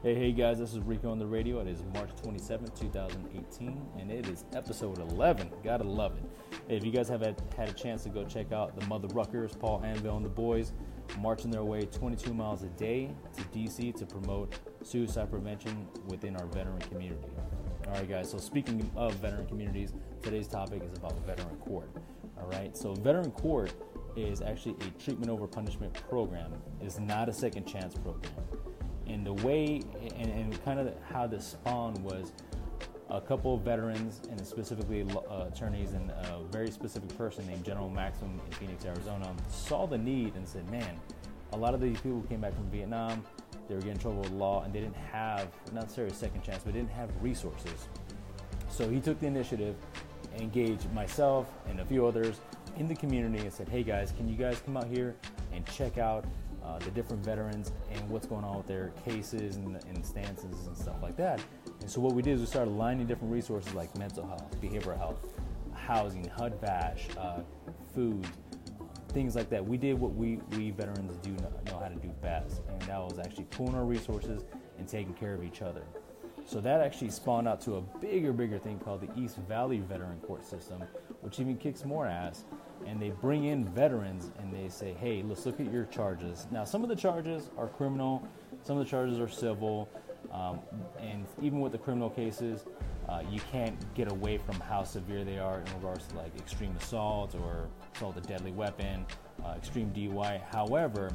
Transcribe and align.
Hey, 0.00 0.14
hey 0.14 0.30
guys, 0.30 0.60
this 0.60 0.74
is 0.74 0.78
Rico 0.78 1.10
on 1.10 1.18
the 1.18 1.26
radio. 1.26 1.58
It 1.58 1.66
is 1.66 1.82
March 1.92 2.10
27, 2.22 2.70
2018, 2.70 3.82
and 3.98 4.12
it 4.12 4.28
is 4.28 4.44
episode 4.54 4.98
11. 4.98 5.50
Gotta 5.64 5.82
love 5.82 6.16
it. 6.16 6.22
If 6.68 6.84
you 6.84 6.92
guys 6.92 7.08
have 7.08 7.20
had, 7.20 7.42
had 7.56 7.70
a 7.70 7.72
chance 7.72 8.04
to 8.04 8.08
go 8.08 8.24
check 8.24 8.52
out 8.52 8.78
the 8.78 8.86
Mother 8.86 9.08
Ruckers, 9.08 9.58
Paul 9.58 9.82
Anvil, 9.84 10.16
and 10.16 10.24
the 10.24 10.28
boys 10.28 10.72
marching 11.18 11.50
their 11.50 11.64
way 11.64 11.80
22 11.80 12.32
miles 12.32 12.62
a 12.62 12.68
day 12.68 13.10
to 13.36 13.42
DC 13.46 13.92
to 13.96 14.06
promote 14.06 14.54
suicide 14.84 15.32
prevention 15.32 15.88
within 16.06 16.36
our 16.36 16.46
veteran 16.46 16.78
community. 16.78 17.26
All 17.88 17.94
right, 17.94 18.08
guys, 18.08 18.30
so 18.30 18.38
speaking 18.38 18.88
of 18.94 19.14
veteran 19.14 19.48
communities, 19.48 19.94
today's 20.22 20.46
topic 20.46 20.80
is 20.84 20.96
about 20.96 21.18
veteran 21.26 21.56
court. 21.56 21.90
All 22.40 22.46
right, 22.46 22.76
so 22.76 22.94
veteran 22.94 23.32
court 23.32 23.72
is 24.14 24.42
actually 24.42 24.76
a 24.86 25.02
treatment 25.02 25.28
over 25.28 25.48
punishment 25.48 25.92
program, 26.08 26.52
it 26.80 26.86
is 26.86 27.00
not 27.00 27.28
a 27.28 27.32
second 27.32 27.66
chance 27.66 27.94
program 27.96 28.32
and 29.08 29.24
the 29.24 29.32
way 29.32 29.82
and, 30.16 30.30
and 30.30 30.64
kind 30.64 30.78
of 30.78 30.92
how 31.10 31.26
this 31.26 31.46
spawned 31.46 31.98
was 32.04 32.32
a 33.10 33.20
couple 33.20 33.54
of 33.54 33.62
veterans 33.62 34.20
and 34.30 34.46
specifically 34.46 35.04
uh, 35.30 35.46
attorneys 35.52 35.92
and 35.92 36.10
a 36.10 36.42
very 36.50 36.70
specific 36.70 37.16
person 37.16 37.46
named 37.46 37.64
General 37.64 37.88
Maxim 37.88 38.40
in 38.44 38.52
Phoenix, 38.52 38.84
Arizona, 38.84 39.34
saw 39.48 39.86
the 39.86 39.96
need 39.96 40.34
and 40.34 40.46
said, 40.46 40.68
"Man, 40.70 40.98
a 41.52 41.56
lot 41.56 41.74
of 41.74 41.80
these 41.80 41.98
people 42.00 42.22
came 42.28 42.40
back 42.40 42.54
from 42.54 42.70
Vietnam. 42.70 43.24
They 43.66 43.74
were 43.74 43.80
getting 43.80 43.94
in 43.94 43.98
trouble 43.98 44.20
with 44.20 44.30
law, 44.32 44.62
and 44.62 44.72
they 44.72 44.80
didn't 44.80 44.96
have 44.96 45.48
not 45.72 45.84
necessarily 45.84 46.12
a 46.12 46.16
second 46.16 46.42
chance, 46.42 46.62
but 46.64 46.74
didn't 46.74 46.90
have 46.90 47.10
resources." 47.22 47.88
So 48.68 48.88
he 48.90 49.00
took 49.00 49.18
the 49.20 49.26
initiative, 49.26 49.76
engaged 50.36 50.92
myself 50.92 51.50
and 51.68 51.80
a 51.80 51.84
few 51.86 52.06
others 52.06 52.40
in 52.76 52.86
the 52.86 52.94
community, 52.94 53.38
and 53.38 53.52
said, 53.52 53.68
"Hey 53.70 53.82
guys, 53.82 54.12
can 54.12 54.28
you 54.28 54.36
guys 54.36 54.60
come 54.60 54.76
out 54.76 54.86
here 54.86 55.16
and 55.52 55.64
check 55.66 55.96
out 55.96 56.26
uh, 56.68 56.78
the 56.80 56.90
different 56.90 57.24
veterans 57.24 57.72
and 57.92 58.08
what's 58.10 58.26
going 58.26 58.44
on 58.44 58.56
with 58.56 58.66
their 58.66 58.92
cases 59.04 59.56
and, 59.56 59.76
and 59.88 60.04
stances 60.04 60.66
and 60.66 60.76
stuff 60.76 60.96
like 61.02 61.16
that. 61.16 61.40
And 61.80 61.90
so 61.90 62.00
what 62.00 62.14
we 62.14 62.22
did 62.22 62.34
is 62.34 62.40
we 62.40 62.46
started 62.46 62.70
aligning 62.70 63.06
different 63.06 63.32
resources 63.32 63.72
like 63.74 63.96
mental 63.96 64.26
health, 64.26 64.60
behavioral 64.60 64.98
health, 64.98 65.32
housing, 65.72 66.28
HUD 66.28 66.60
VASH, 66.60 67.08
uh, 67.16 67.40
food, 67.94 68.26
things 69.08 69.34
like 69.34 69.48
that. 69.50 69.64
We 69.64 69.78
did 69.78 69.98
what 69.98 70.14
we, 70.14 70.40
we 70.50 70.70
veterans 70.70 71.16
do 71.18 71.30
know, 71.30 71.50
know 71.66 71.78
how 71.78 71.88
to 71.88 71.96
do 71.96 72.08
best, 72.20 72.60
and 72.68 72.80
that 72.82 72.98
was 72.98 73.18
actually 73.18 73.44
pooling 73.44 73.74
our 73.74 73.84
resources 73.84 74.44
and 74.78 74.86
taking 74.86 75.14
care 75.14 75.34
of 75.34 75.42
each 75.42 75.62
other. 75.62 75.82
So 76.44 76.60
that 76.60 76.80
actually 76.80 77.10
spawned 77.10 77.46
out 77.46 77.60
to 77.62 77.76
a 77.76 77.80
bigger, 77.80 78.32
bigger 78.32 78.58
thing 78.58 78.78
called 78.78 79.02
the 79.02 79.20
East 79.20 79.36
Valley 79.48 79.80
Veteran 79.80 80.18
Court 80.20 80.44
System, 80.44 80.82
which 81.20 81.40
even 81.40 81.56
kicks 81.56 81.84
more 81.84 82.06
ass 82.06 82.44
and 82.86 83.00
they 83.00 83.10
bring 83.10 83.44
in 83.44 83.64
veterans 83.64 84.30
and 84.38 84.52
they 84.52 84.68
say, 84.68 84.94
hey, 84.94 85.22
let's 85.22 85.46
look 85.46 85.60
at 85.60 85.72
your 85.72 85.84
charges. 85.84 86.46
Now, 86.50 86.64
some 86.64 86.82
of 86.82 86.88
the 86.88 86.96
charges 86.96 87.50
are 87.56 87.68
criminal, 87.68 88.26
some 88.62 88.78
of 88.78 88.84
the 88.84 88.90
charges 88.90 89.18
are 89.18 89.28
civil, 89.28 89.88
um, 90.32 90.60
and 91.00 91.26
even 91.40 91.60
with 91.60 91.72
the 91.72 91.78
criminal 91.78 92.10
cases, 92.10 92.64
uh, 93.08 93.22
you 93.30 93.40
can't 93.50 93.76
get 93.94 94.10
away 94.10 94.36
from 94.36 94.56
how 94.60 94.84
severe 94.84 95.24
they 95.24 95.38
are 95.38 95.60
in 95.60 95.74
regards 95.74 96.06
to 96.08 96.16
like 96.16 96.36
extreme 96.36 96.74
assault 96.76 97.34
or 97.34 97.68
assault 97.94 98.14
with 98.14 98.24
a 98.24 98.28
deadly 98.28 98.52
weapon, 98.52 99.06
uh, 99.44 99.54
extreme 99.56 99.90
DUI. 99.90 100.42
However, 100.50 101.10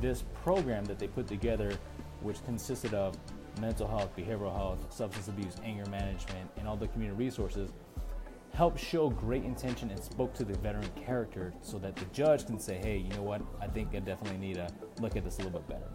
this 0.00 0.24
program 0.42 0.84
that 0.86 0.98
they 0.98 1.08
put 1.08 1.26
together, 1.26 1.76
which 2.22 2.42
consisted 2.44 2.94
of 2.94 3.16
mental 3.60 3.86
health, 3.86 4.16
behavioral 4.16 4.54
health, 4.54 4.80
substance 4.90 5.28
abuse, 5.28 5.56
anger 5.64 5.88
management, 5.90 6.50
and 6.56 6.66
all 6.66 6.76
the 6.76 6.88
community 6.88 7.18
resources, 7.18 7.70
helped 8.54 8.78
show 8.78 9.08
great 9.08 9.44
intention 9.44 9.90
and 9.90 10.02
spoke 10.02 10.34
to 10.34 10.44
the 10.44 10.56
veteran 10.58 10.90
character 10.94 11.54
so 11.62 11.78
that 11.78 11.96
the 11.96 12.04
judge 12.06 12.46
can 12.46 12.58
say, 12.58 12.76
hey, 12.76 12.98
you 12.98 13.08
know 13.14 13.22
what, 13.22 13.40
I 13.60 13.66
think 13.66 13.94
I 13.94 14.00
definitely 14.00 14.38
need 14.38 14.56
to 14.56 14.68
look 15.00 15.16
at 15.16 15.24
this 15.24 15.38
a 15.38 15.42
little 15.42 15.58
bit 15.58 15.68
better. 15.68 15.88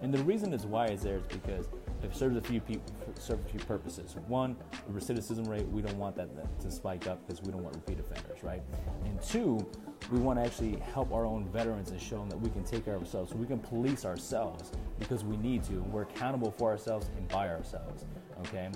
And 0.00 0.14
the 0.14 0.22
reason 0.22 0.52
it's 0.52 0.64
why 0.64 0.86
it's 0.86 1.02
there 1.02 1.16
is 1.16 1.26
because 1.26 1.68
it 2.02 2.14
serves 2.14 2.36
a 2.36 2.40
few 2.40 2.60
people, 2.60 2.84
serves 3.18 3.44
a 3.44 3.48
few 3.48 3.60
purposes. 3.60 4.16
One, 4.28 4.54
the 4.86 4.92
recidivism 4.92 5.48
rate, 5.48 5.66
we 5.68 5.82
don't 5.82 5.98
want 5.98 6.14
that 6.16 6.60
to 6.60 6.70
spike 6.70 7.06
up 7.06 7.26
because 7.26 7.42
we 7.42 7.50
don't 7.50 7.64
want 7.64 7.74
repeat 7.74 7.98
offenders, 7.98 8.44
right? 8.44 8.62
And 9.06 9.20
two, 9.22 9.66
we 10.12 10.18
want 10.18 10.38
to 10.38 10.44
actually 10.44 10.76
help 10.92 11.12
our 11.12 11.24
own 11.24 11.46
veterans 11.48 11.90
and 11.90 12.00
show 12.00 12.18
them 12.18 12.28
that 12.28 12.40
we 12.40 12.50
can 12.50 12.62
take 12.62 12.84
care 12.84 12.94
of 12.94 13.02
ourselves, 13.02 13.32
so 13.32 13.36
we 13.36 13.46
can 13.46 13.58
police 13.58 14.04
ourselves 14.04 14.70
because 14.98 15.24
we 15.24 15.36
need 15.38 15.64
to, 15.64 15.72
and 15.72 15.92
we're 15.92 16.02
accountable 16.02 16.50
for 16.58 16.70
ourselves 16.70 17.08
and 17.16 17.26
by 17.28 17.48
ourselves. 17.48 18.04
Okay, 18.40 18.70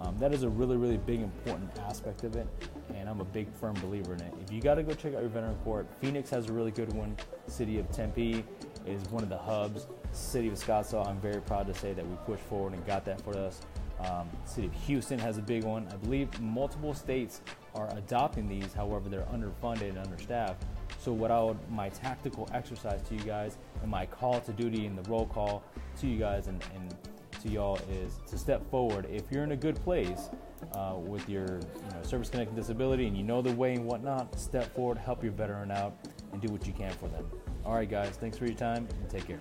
um, 0.00 0.16
that 0.18 0.32
is 0.32 0.44
a 0.44 0.48
really, 0.48 0.76
really 0.76 0.96
big, 0.96 1.20
important 1.20 1.70
aspect 1.80 2.22
of 2.22 2.36
it, 2.36 2.46
and 2.94 3.08
I'm 3.08 3.20
a 3.20 3.24
big, 3.24 3.52
firm 3.52 3.74
believer 3.74 4.14
in 4.14 4.20
it. 4.20 4.32
If 4.40 4.52
you 4.52 4.60
got 4.60 4.76
to 4.76 4.82
go 4.82 4.94
check 4.94 5.14
out 5.14 5.20
your 5.20 5.30
veteran 5.30 5.56
court, 5.64 5.86
Phoenix 6.00 6.30
has 6.30 6.48
a 6.48 6.52
really 6.52 6.70
good 6.70 6.92
one. 6.92 7.16
City 7.46 7.78
of 7.78 7.90
Tempe 7.90 8.44
is 8.86 9.02
one 9.10 9.22
of 9.22 9.28
the 9.28 9.38
hubs. 9.38 9.86
City 10.12 10.48
of 10.48 10.54
Scottsdale, 10.54 11.06
I'm 11.06 11.20
very 11.20 11.40
proud 11.40 11.66
to 11.66 11.74
say 11.74 11.92
that 11.92 12.06
we 12.06 12.16
pushed 12.26 12.44
forward 12.44 12.74
and 12.74 12.86
got 12.86 13.04
that 13.06 13.20
for 13.22 13.36
us. 13.36 13.60
Um, 14.00 14.28
City 14.44 14.68
of 14.68 14.74
Houston 14.86 15.18
has 15.18 15.38
a 15.38 15.42
big 15.42 15.64
one. 15.64 15.88
I 15.92 15.96
believe 15.96 16.40
multiple 16.40 16.94
states 16.94 17.40
are 17.74 17.92
adopting 17.96 18.48
these. 18.48 18.72
However, 18.72 19.08
they're 19.08 19.26
underfunded 19.32 19.88
and 19.88 19.98
understaffed. 19.98 20.64
So, 21.00 21.12
what 21.12 21.30
I 21.32 21.42
would 21.42 21.58
my 21.70 21.88
tactical 21.88 22.48
exercise 22.52 23.02
to 23.08 23.14
you 23.14 23.22
guys 23.22 23.58
and 23.82 23.90
my 23.90 24.06
call 24.06 24.40
to 24.40 24.52
duty 24.52 24.86
and 24.86 24.96
the 24.96 25.08
roll 25.10 25.26
call 25.26 25.64
to 26.00 26.06
you 26.06 26.18
guys 26.18 26.46
and, 26.46 26.62
and 26.74 26.94
to 27.42 27.48
y'all 27.48 27.78
is 27.90 28.18
to 28.28 28.38
step 28.38 28.68
forward. 28.70 29.06
If 29.10 29.24
you're 29.30 29.44
in 29.44 29.52
a 29.52 29.56
good 29.56 29.76
place 29.84 30.30
uh, 30.74 30.94
with 30.96 31.28
your 31.28 31.46
you 31.46 31.94
know, 31.94 32.02
service 32.02 32.28
connected 32.28 32.56
disability 32.56 33.06
and 33.06 33.16
you 33.16 33.22
know 33.22 33.42
the 33.42 33.52
way 33.52 33.74
and 33.74 33.84
whatnot, 33.84 34.38
step 34.38 34.74
forward, 34.74 34.98
help 34.98 35.22
your 35.22 35.32
veteran 35.32 35.70
out, 35.70 35.96
and 36.32 36.40
do 36.42 36.52
what 36.52 36.66
you 36.66 36.72
can 36.72 36.92
for 36.92 37.08
them. 37.08 37.24
All 37.64 37.74
right, 37.74 37.88
guys, 37.88 38.16
thanks 38.16 38.36
for 38.36 38.46
your 38.46 38.56
time 38.56 38.88
and 39.00 39.10
take 39.10 39.26
care. 39.26 39.40